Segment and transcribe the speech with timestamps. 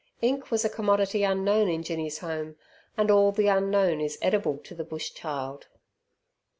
[0.19, 2.55] Ink was a commodity unknown in Jinny's home
[2.97, 5.67] and all the unknown is edible to the bush child.